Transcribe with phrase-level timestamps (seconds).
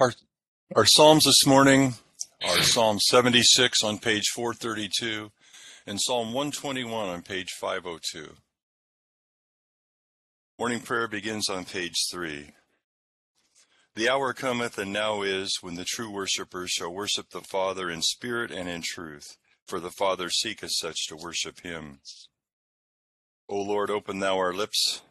[0.00, 0.12] Our,
[0.74, 1.94] our Psalms this morning
[2.44, 5.30] are Psalm 76 on page 432
[5.86, 8.30] and Psalm 121 on page 502.
[10.58, 12.50] Morning prayer begins on page 3.
[13.94, 18.02] The hour cometh and now is when the true worshippers shall worship the Father in
[18.02, 19.36] spirit and in truth,
[19.68, 22.00] for the Father seeketh such to worship him.
[23.48, 25.02] O Lord, open thou our lips,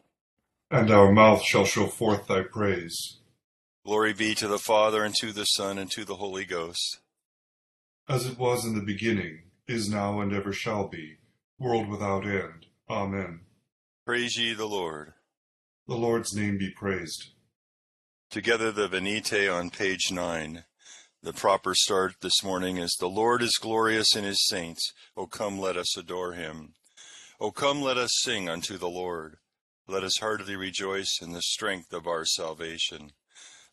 [0.70, 3.16] and our mouth shall show forth thy praise.
[3.86, 7.00] Glory be to the Father, and to the Son, and to the Holy Ghost.
[8.08, 11.18] As it was in the beginning, is now, and ever shall be,
[11.58, 12.66] world without end.
[12.88, 13.40] Amen.
[14.06, 15.12] Praise ye the Lord.
[15.86, 17.32] The Lord's name be praised.
[18.30, 20.64] Together the Venite on page 9.
[21.22, 24.94] The proper start this morning is The Lord is glorious in his saints.
[25.14, 26.72] O come, let us adore him.
[27.38, 29.36] O come, let us sing unto the Lord.
[29.86, 33.12] Let us heartily rejoice in the strength of our salvation.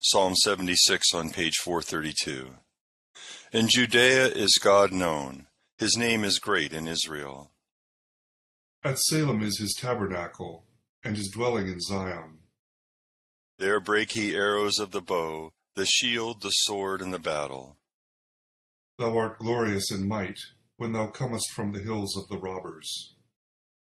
[0.00, 2.50] Psalm 76 on page 432.
[3.52, 5.46] In Judea is God known.
[5.78, 7.50] His name is great in Israel.
[8.84, 10.64] At Salem is his tabernacle,
[11.02, 12.38] and his dwelling in Zion.
[13.58, 17.76] There break he arrows of the bow, the shield, the sword, and the battle.
[18.98, 20.38] Thou art glorious in might,
[20.76, 23.14] when thou comest from the hills of the robbers.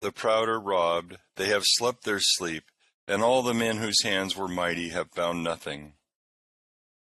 [0.01, 2.65] The proud are robbed, they have slept their sleep,
[3.07, 5.93] and all the men whose hands were mighty have found nothing.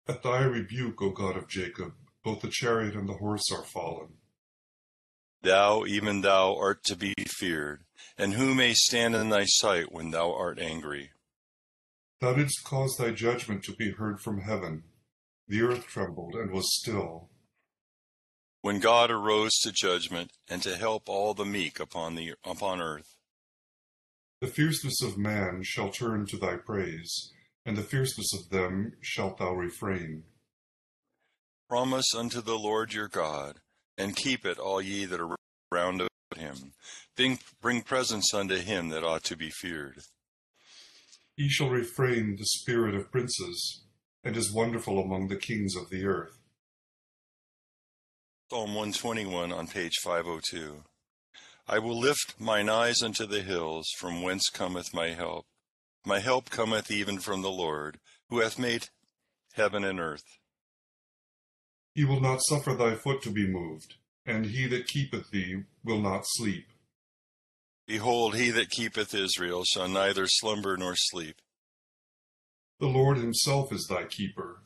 [0.09, 4.13] At thy rebuke, O God of Jacob, both the chariot and the horse are fallen.
[5.41, 7.84] Thou, even thou, art to be feared,
[8.18, 11.12] and who may stand in thy sight when thou art angry?
[12.22, 14.84] Thou didst cause thy judgment to be heard from heaven.
[15.47, 17.29] The earth trembled and was still.
[18.62, 23.16] When God arose to judgment and to help all the meek upon the upon earth.
[24.41, 27.31] The fierceness of man shall turn to thy praise,
[27.67, 30.23] and the fierceness of them shalt thou refrain.
[31.69, 33.59] Promise unto the Lord your God,
[33.97, 35.35] and keep it all ye that are
[35.69, 36.72] round about him.
[37.17, 39.97] Bring, bring presents unto him that ought to be feared.
[41.35, 43.83] He shall refrain the spirit of princes,
[44.23, 46.39] and is wonderful among the kings of the earth.
[48.50, 50.83] Psalm 121 on page 502.
[51.67, 55.45] I will lift mine eyes unto the hills, from whence cometh my help.
[56.05, 57.99] My help cometh even from the Lord,
[58.29, 58.89] who hath made
[59.53, 60.37] heaven and earth.
[61.93, 65.99] He will not suffer thy foot to be moved, and he that keepeth thee will
[65.99, 66.67] not sleep.
[67.87, 71.41] Behold, he that keepeth Israel shall neither slumber nor sleep.
[72.79, 74.61] The Lord himself is thy keeper.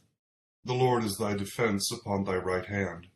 [0.66, 3.08] The Lord is thy defense upon thy right hand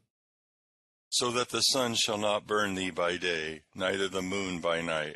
[1.15, 5.15] so that the sun shall not burn thee by day, neither the moon by night.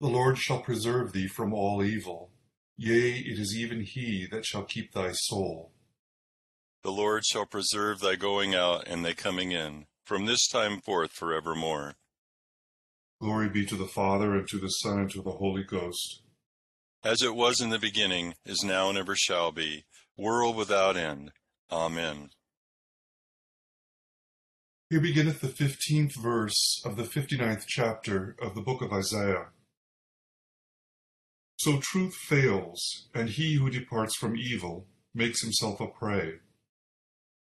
[0.00, 2.30] The Lord shall preserve thee from all evil.
[2.76, 5.72] Yea, it is even he that shall keep thy soul.
[6.82, 11.12] The Lord shall preserve thy going out and thy coming in, from this time forth
[11.12, 11.94] forevermore.
[13.20, 16.20] Glory be to the Father, and to the Son, and to the Holy Ghost.
[17.02, 19.86] As it was in the beginning, is now, and ever shall be,
[20.18, 21.32] world without end.
[21.72, 22.28] Amen.
[24.90, 29.46] Here beginneth the fifteenth verse of the fifty-ninth chapter of the book of Isaiah.
[31.56, 36.34] So truth fails, and he who departs from evil makes himself a prey.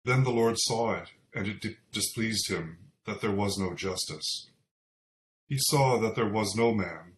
[0.05, 4.51] Then the Lord saw it, and it displeased him that there was no justice.
[5.47, 7.15] He saw that there was no man,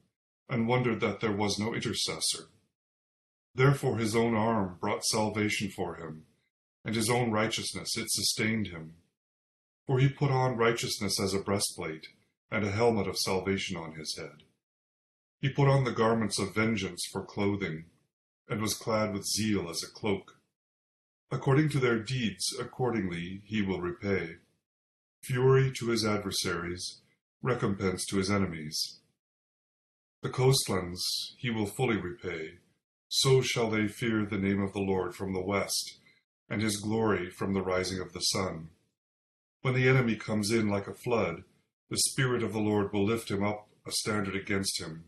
[0.48, 2.48] and wondered that there was no intercessor.
[3.54, 6.26] Therefore his own arm brought salvation for him,
[6.84, 8.96] and his own righteousness it sustained him.
[9.86, 12.08] For he put on righteousness as a breastplate,
[12.50, 14.42] and a helmet of salvation on his head.
[15.42, 17.86] He put on the garments of vengeance for clothing,
[18.48, 20.38] and was clad with zeal as a cloak.
[21.32, 24.36] According to their deeds, accordingly he will repay.
[25.24, 27.00] Fury to his adversaries,
[27.42, 29.00] recompense to his enemies.
[30.22, 32.58] The coastlands he will fully repay.
[33.08, 35.98] So shall they fear the name of the Lord from the west,
[36.48, 38.68] and his glory from the rising of the sun.
[39.62, 41.42] When the enemy comes in like a flood,
[41.90, 45.04] the Spirit of the Lord will lift him up a standard against him.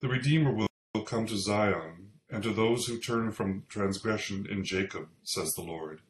[0.00, 5.08] The Redeemer will come to Zion, and to those who turn from transgression in Jacob,
[5.24, 6.02] says the Lord.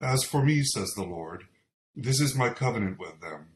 [0.00, 1.48] As for me, says the Lord,
[1.96, 3.48] this is my covenant with them.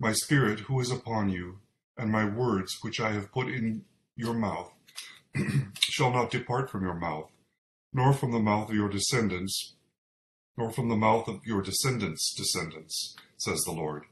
[0.00, 1.60] My Spirit who is upon you,
[1.96, 3.84] and my words which I have put in
[4.16, 4.72] your mouth,
[5.78, 7.30] shall not depart from your mouth,
[7.92, 9.76] nor from the mouth of your descendants,
[10.58, 14.06] nor from the mouth of your descendants' descendants, says the Lord,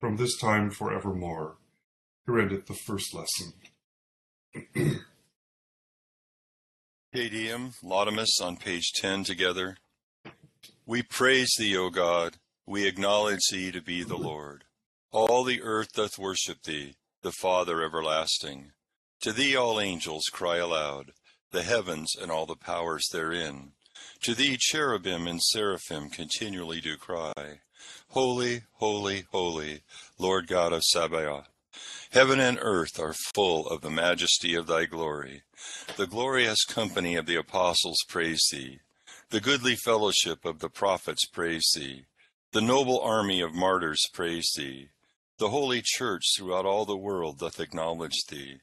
[0.00, 1.58] from this time forevermore.
[2.26, 3.52] Here endeth the first lesson.
[7.12, 9.76] Deum, Laudamus on page 10 together.
[10.86, 12.36] We praise thee, O God.
[12.66, 14.64] We acknowledge thee to be the Lord.
[15.10, 18.72] All the earth doth worship thee, the Father everlasting.
[19.22, 21.12] To thee all angels cry aloud,
[21.50, 23.72] the heavens and all the powers therein.
[24.22, 27.60] To thee cherubim and seraphim continually do cry,
[28.10, 29.82] Holy, holy, holy,
[30.18, 31.48] Lord God of Sabaoth.
[32.10, 35.42] Heaven and earth are full of the majesty of thy glory.
[35.98, 38.80] The glorious company of the apostles praise thee.
[39.28, 42.06] The goodly fellowship of the prophets praise thee.
[42.52, 44.88] The noble army of martyrs praise thee.
[45.36, 48.56] The holy church throughout all the world doth acknowledge thee.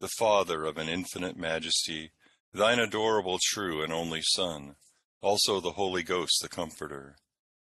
[0.00, 2.10] The Father of an infinite majesty,
[2.52, 4.74] thine adorable true and only Son,
[5.20, 7.16] also the Holy Ghost the Comforter.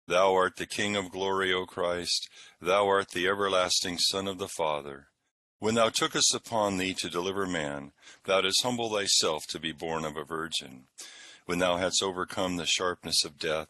[0.07, 2.29] Thou art the King of glory, O Christ,
[2.61, 5.07] thou art the everlasting Son of the Father.
[5.57, 7.91] When thou tookest upon thee to deliver man,
[8.25, 10.83] thou didst humble thyself to be born of a virgin.
[11.47, 13.69] When thou hadst overcome the sharpness of death,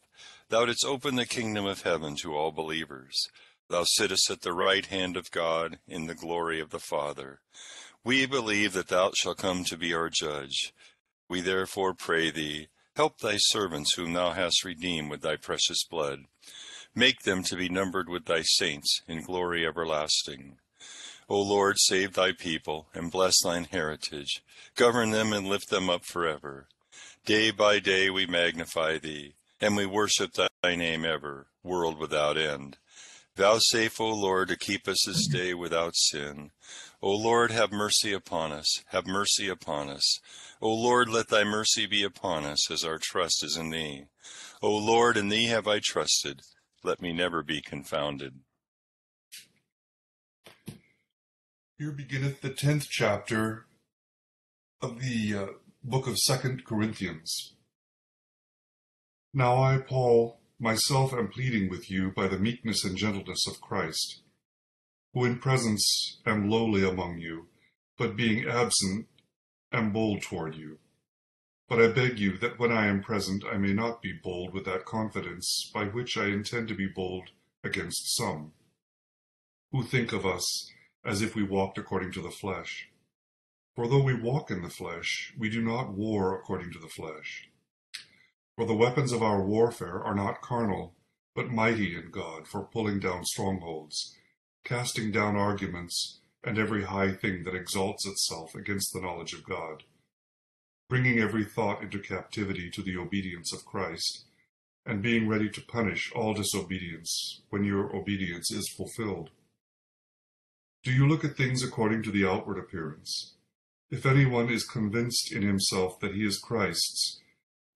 [0.50, 3.30] thou didst open the kingdom of heaven to all believers.
[3.70, 7.40] Thou sittest at the right hand of God in the glory of the Father.
[8.04, 10.74] We believe that thou shalt come to be our judge.
[11.30, 16.19] We therefore pray thee, help thy servants whom thou hast redeemed with thy precious blood.
[16.95, 20.57] Make them to be numbered with thy saints in glory everlasting.
[21.27, 24.42] O Lord, save thy people, and bless thine heritage.
[24.75, 26.68] Govern them and lift them up forever.
[27.25, 32.77] Day by day we magnify thee, and we worship thy name ever, world without end.
[33.38, 36.52] Vouchsafe, O Lord, to keep us this day without sin.
[37.02, 40.20] O Lord, have mercy upon us, have mercy upon us.
[40.62, 44.06] O Lord, let thy mercy be upon us, as our trust is in thee.
[44.62, 46.42] O Lord, in thee have I trusted.
[46.84, 48.40] Let me never be confounded.
[51.78, 53.66] Here beginneth the tenth chapter
[54.81, 55.48] of the uh,
[55.84, 57.54] book of Second Corinthians.
[59.34, 64.22] Now I, Paul, myself am pleading with you by the meekness and gentleness of Christ,
[65.13, 67.47] who in presence am lowly among you,
[67.97, 69.07] but being absent
[69.74, 70.80] am bold toward you.
[71.68, 74.66] But I beg you that when I am present I may not be bold with
[74.66, 77.31] that confidence by which I intend to be bold
[77.64, 78.54] against some,
[79.71, 80.71] who think of us
[81.04, 82.90] as if we walked according to the flesh.
[83.76, 87.50] For though we walk in the flesh, we do not war according to the flesh.
[88.56, 90.95] For the weapons of our warfare are not carnal,
[91.35, 94.16] but mighty in God for pulling down strongholds,
[94.64, 99.83] casting down arguments, and every high thing that exalts itself against the knowledge of God,
[100.88, 104.24] bringing every thought into captivity to the obedience of Christ,
[104.85, 109.31] and being ready to punish all disobedience when your obedience is fulfilled.
[110.83, 113.33] Do you look at things according to the outward appearance?
[113.90, 117.19] If anyone is convinced in himself that he is Christ's,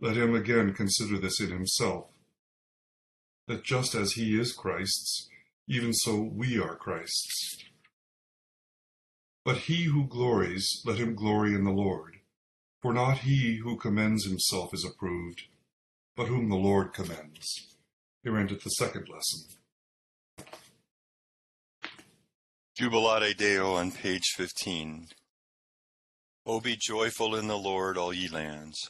[0.01, 2.05] let him again consider this in himself,
[3.47, 5.27] that just as he is Christ's,
[5.67, 7.65] even so we are Christ's.
[9.43, 12.17] But he who glories, let him glory in the Lord.
[12.81, 15.43] For not he who commends himself is approved,
[16.15, 17.75] but whom the Lord commends.
[18.23, 19.41] Here endeth the second lesson.
[22.75, 25.07] Jubilate Deo on page 15.
[26.45, 28.89] O be joyful in the Lord, all ye lands.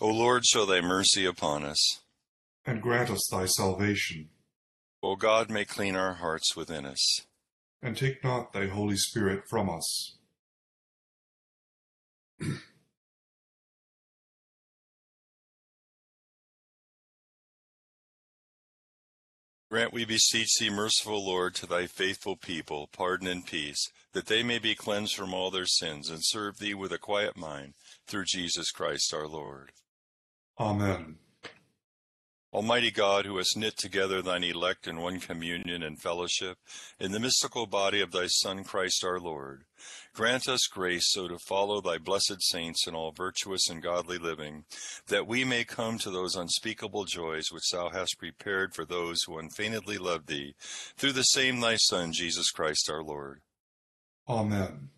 [0.00, 2.00] O Lord, show thy mercy upon us.
[2.66, 4.28] And grant us thy salvation.
[5.02, 7.20] O God, may clean our hearts within us.
[7.80, 10.16] And take not thy Holy Spirit from us.
[19.70, 24.42] Grant, we beseech thee, merciful Lord, to thy faithful people pardon and peace, that they
[24.42, 27.74] may be cleansed from all their sins and serve thee with a quiet mind,
[28.06, 29.72] through Jesus Christ our Lord.
[30.58, 31.16] Amen.
[32.54, 36.56] Almighty God, who hast knit together thine elect in one communion and fellowship,
[37.00, 39.64] in the mystical body of thy Son Christ our Lord,
[40.14, 44.66] grant us grace so to follow thy blessed saints in all virtuous and godly living,
[45.08, 49.36] that we may come to those unspeakable joys which thou hast prepared for those who
[49.36, 50.54] unfeignedly love thee,
[50.96, 53.40] through the same thy Son, Jesus Christ our Lord.
[54.28, 54.90] Amen.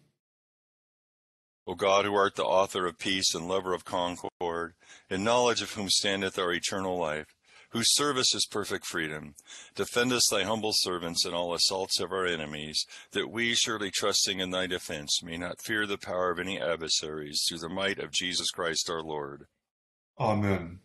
[1.67, 4.75] O God, who art the author of peace and lover of concord,
[5.11, 7.27] in knowledge of whom standeth our eternal life,
[7.71, 9.35] whose service is perfect freedom.
[9.75, 14.39] Defend us, thy humble servants, in all assaults of our enemies, that we, surely trusting
[14.39, 18.13] in thy defense, may not fear the power of any adversaries, through the might of
[18.13, 19.47] Jesus Christ our Lord.
[20.19, 20.79] Amen.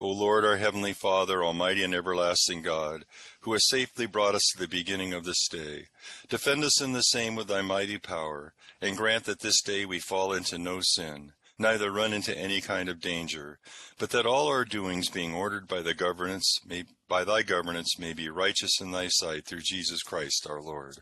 [0.00, 3.04] O Lord, our heavenly Father, almighty and everlasting God,
[3.40, 5.86] who hast safely brought us to the beginning of this day,
[6.28, 9.98] defend us in the same with thy mighty power, and grant that this day we
[9.98, 13.58] fall into no sin neither run into any kind of danger,
[13.98, 18.12] but that all our doings being ordered by the governance may by thy governance may
[18.12, 20.98] be righteous in thy sight through Jesus Christ our Lord.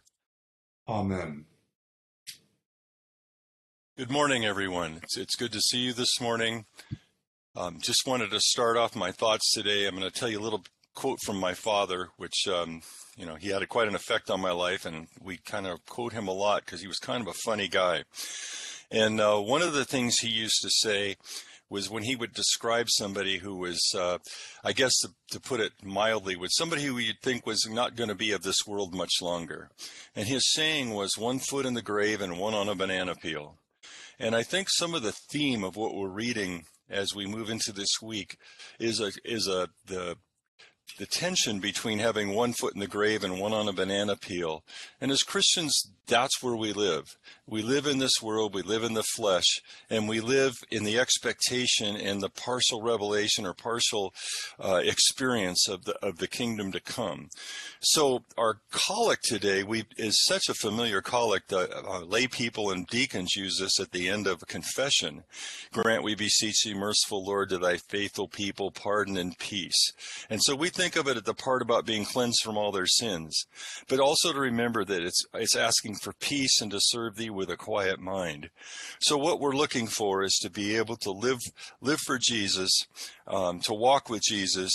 [0.88, 1.44] Amen.
[3.98, 5.00] Good morning, everyone.
[5.02, 6.66] It's, it's good to see you this morning.
[7.56, 9.86] Um, just wanted to start off my thoughts today.
[9.86, 10.62] I'm going to tell you a little
[10.94, 12.82] quote from my father, which um,
[13.16, 15.82] you know he had a, quite an effect on my life, and we kind of
[15.86, 18.04] quote him a lot because he was kind of a funny guy.
[18.90, 21.16] And uh, one of the things he used to say
[21.70, 24.18] was when he would describe somebody who was, uh,
[24.62, 28.10] I guess to, to, put it mildly, was somebody who you'd think was not going
[28.10, 29.70] to be of this world much longer.
[30.14, 33.56] And his saying was one foot in the grave and one on a banana peel.
[34.18, 37.72] And I think some of the theme of what we're reading as we move into
[37.72, 38.36] this week
[38.78, 40.16] is a is a the
[40.98, 44.64] the tension between having one foot in the grave and one on a banana peel.
[45.00, 47.16] And as Christians, that's where we live.
[47.48, 50.98] We live in this world, we live in the flesh, and we live in the
[50.98, 54.12] expectation and the partial revelation or partial
[54.58, 57.28] uh, experience of the of the kingdom to come.
[57.80, 61.52] So our collect today we is such a familiar collect.
[61.52, 65.22] Uh, uh, lay people and deacons use this at the end of confession.
[65.72, 69.92] Grant we beseech thee, merciful Lord, to thy faithful people pardon and peace.
[70.30, 72.86] And so we think of it at the part about being cleansed from all their
[72.86, 73.44] sins,
[73.88, 77.50] but also to remember that it's it's asking for peace and to serve thee with
[77.50, 78.50] a quiet mind.
[79.00, 81.40] So what we're looking for is to be able to live
[81.80, 82.86] live for Jesus,
[83.26, 84.72] um, to walk with Jesus,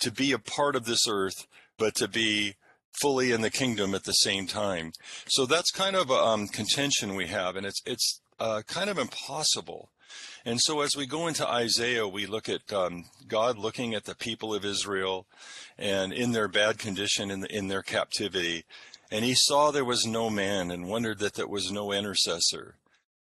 [0.00, 1.46] to be a part of this earth,
[1.78, 2.54] but to be
[3.00, 4.92] fully in the kingdom at the same time.
[5.26, 8.98] So that's kind of a um, contention we have, and it's it's uh, kind of
[8.98, 9.90] impossible.
[10.44, 14.14] And so as we go into Isaiah, we look at um, God looking at the
[14.14, 15.26] people of Israel
[15.78, 18.64] and in their bad condition in, the, in their captivity
[19.14, 22.78] and he saw there was no man and wondered that there was no intercessor.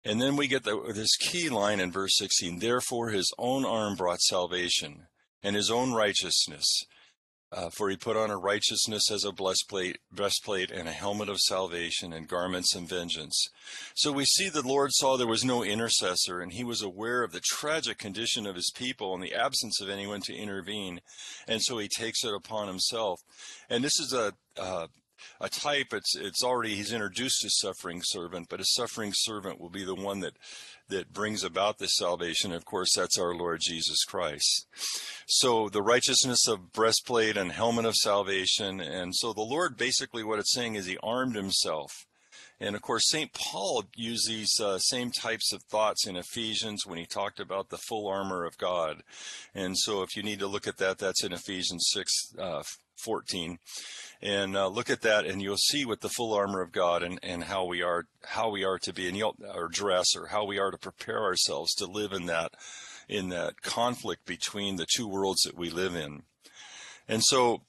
[0.03, 3.95] And then we get the, this key line in verse 16 Therefore his own arm
[3.95, 5.07] brought salvation,
[5.41, 6.83] and his own righteousness
[7.49, 11.39] Uh, for he put on a righteousness as a breastplate, breastplate and a helmet of
[11.39, 13.47] salvation and garments of vengeance.
[13.95, 17.31] So we see the Lord saw there was no intercessor and he was aware of
[17.31, 20.99] the tragic condition of his people and the absence of anyone to intervene.
[21.47, 23.21] And so he takes it upon himself.
[23.69, 24.87] And this is a, uh,
[25.39, 29.69] a type it's it's already he's introduced his suffering servant but a suffering servant will
[29.69, 30.37] be the one that
[30.89, 34.67] that brings about this salvation of course that's our lord jesus christ
[35.27, 40.39] so the righteousness of breastplate and helmet of salvation and so the lord basically what
[40.39, 42.05] it's saying is he armed himself
[42.59, 43.31] and of course, St.
[43.33, 47.77] Paul used these uh, same types of thoughts in Ephesians when he talked about the
[47.77, 49.03] full armor of God.
[49.53, 52.63] And so if you need to look at that, that's in Ephesians 6 uh,
[52.97, 53.59] 14
[54.21, 57.19] and uh, look at that and you'll see what the full armor of God and,
[57.21, 60.59] and how we are how we are to be and or dress or how we
[60.59, 62.51] are to prepare ourselves to live in that
[63.07, 66.23] in that conflict between the two worlds that we live in.
[67.07, 67.61] And so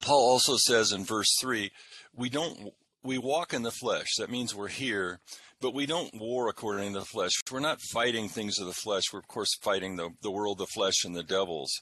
[0.00, 1.70] Paul also says in verse 3,
[2.14, 4.14] we don't we walk in the flesh.
[4.18, 5.20] That means we're here,
[5.60, 7.32] but we don't war according to the flesh.
[7.50, 9.04] We're not fighting things of the flesh.
[9.12, 11.80] We're of course fighting the the world, the flesh and the devils.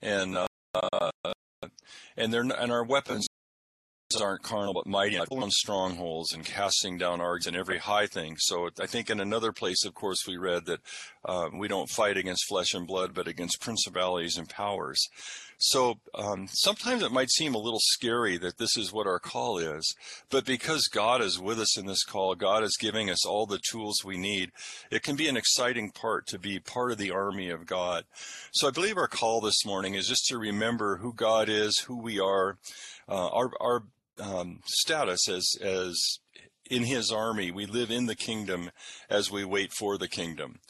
[0.00, 0.38] And
[0.74, 1.32] uh,
[2.16, 3.26] and they're and our weapons
[4.20, 5.18] aren't carnal but mighty.
[5.18, 8.36] On strongholds and casting down arguments and every high thing.
[8.38, 10.80] So i think in another place of course we read that
[11.24, 15.08] um, we don't fight against flesh and blood but against principalities and powers.
[15.58, 19.58] So um, sometimes it might seem a little scary that this is what our call
[19.58, 19.94] is
[20.28, 23.60] but because god is with us in this call god is giving us all the
[23.70, 24.50] tools we need
[24.90, 28.04] it can be an exciting part to be part of the army of god.
[28.50, 31.96] So i believe our call this morning is just to remember who god is who
[31.96, 32.58] we are
[33.08, 33.84] uh, our, our
[34.22, 36.18] um, status as as
[36.70, 37.50] in his army.
[37.50, 38.70] We live in the kingdom
[39.10, 40.60] as we wait for the kingdom.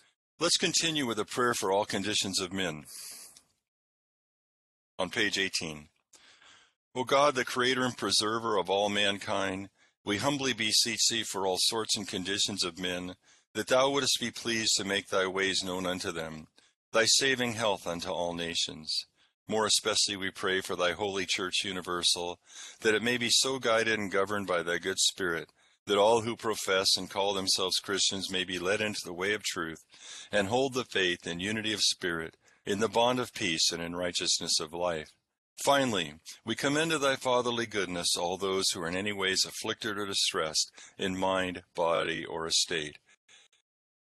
[0.40, 2.84] Let's continue with a prayer for all conditions of men.
[4.98, 5.88] On page 18.
[6.94, 9.68] O God, the creator and preserver of all mankind,
[10.04, 13.14] we humbly beseech thee for all sorts and conditions of men,
[13.54, 16.48] that thou wouldest be pleased to make thy ways known unto them,
[16.92, 19.06] thy saving health unto all nations.
[19.48, 22.38] More especially we pray for thy holy church universal,
[22.80, 25.50] that it may be so guided and governed by thy good spirit,
[25.86, 29.42] that all who profess and call themselves Christians may be led into the way of
[29.42, 29.82] truth,
[30.30, 33.96] and hold the faith in unity of spirit, in the bond of peace, and in
[33.96, 35.10] righteousness of life.
[35.64, 39.98] Finally, we commend to thy fatherly goodness all those who are in any ways afflicted
[39.98, 42.96] or distressed in mind, body, or estate,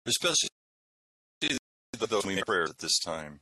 [0.05, 0.49] especially
[2.07, 3.41] those we make prayers at this time.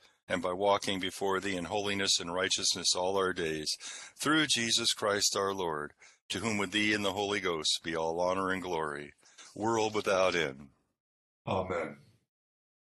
[0.31, 3.69] and by walking before thee in holiness and righteousness all our days,
[4.21, 5.91] through Jesus Christ our Lord,
[6.29, 9.13] to whom with thee and the Holy Ghost be all honor and glory,
[9.53, 10.69] world without end.
[11.45, 11.97] Amen.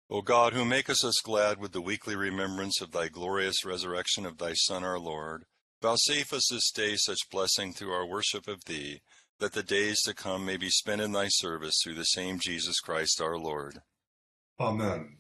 [0.10, 4.38] O God, who makest us glad with the weekly remembrance of thy glorious resurrection of
[4.38, 5.44] thy Son our Lord,
[5.82, 9.02] vouchsafe us this day such blessing through our worship of thee,
[9.40, 12.80] that the days to come may be spent in thy service through the same Jesus
[12.80, 13.82] Christ our Lord.
[14.60, 15.18] Amen.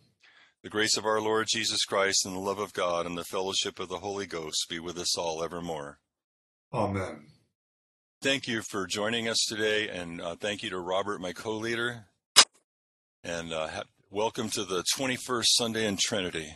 [0.65, 3.79] The grace of our Lord Jesus Christ and the love of God and the fellowship
[3.79, 5.99] of the Holy Ghost be with us all evermore.
[6.73, 7.27] Amen.
[8.23, 12.07] Thank you for joining us today, and uh, thank you to Robert, my co leader.
[13.23, 16.55] And uh, ha- Welcome to the 21st Sunday in Trinity.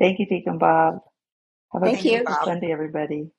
[0.00, 0.98] Thank you, Deacon Bob.
[1.72, 2.34] Have a Thank good you.
[2.42, 3.30] Sunday, everybody.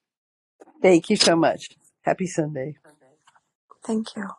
[0.82, 1.68] Thank you so much.
[2.04, 2.78] Happy Sunday.
[3.86, 4.30] Thank you.